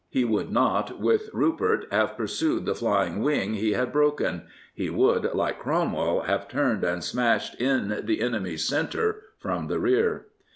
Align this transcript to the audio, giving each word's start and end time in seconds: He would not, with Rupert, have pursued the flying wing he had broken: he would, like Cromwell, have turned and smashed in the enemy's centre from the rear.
He 0.09 0.25
would 0.25 0.51
not, 0.51 0.99
with 0.99 1.29
Rupert, 1.31 1.85
have 1.91 2.17
pursued 2.17 2.65
the 2.65 2.73
flying 2.73 3.21
wing 3.21 3.53
he 3.53 3.73
had 3.73 3.93
broken: 3.93 4.47
he 4.73 4.89
would, 4.89 5.25
like 5.35 5.59
Cromwell, 5.59 6.21
have 6.21 6.47
turned 6.47 6.83
and 6.83 7.03
smashed 7.03 7.53
in 7.61 7.99
the 8.05 8.19
enemy's 8.21 8.67
centre 8.67 9.21
from 9.37 9.67
the 9.67 9.77
rear. 9.77 10.25